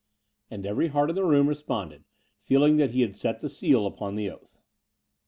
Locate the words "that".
2.77-2.89